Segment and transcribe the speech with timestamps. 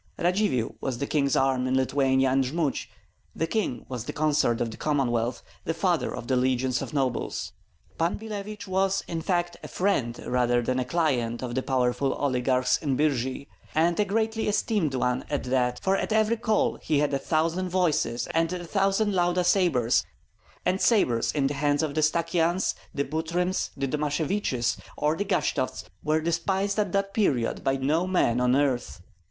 [0.17, 2.87] Radzivill was the king's arm in Lithuania and Jmud;
[3.35, 7.53] the king was the consort of the Commonwealth, the father of the legion of nobles.
[7.99, 12.77] Pan Billevich was, in fact, a friend rather than a client of the powerful oligarchs
[12.77, 13.45] in Birji,
[13.75, 17.69] and a greatly esteemed one at that; for at every call he had a thousand
[17.69, 20.03] voices and a thousand Lauda sabres,
[20.65, 25.83] and sabres in the hands of the Stakyans, the Butryms, the Domasheviches, or the Gashtovts
[26.03, 28.99] were despised at that period by no man on earth.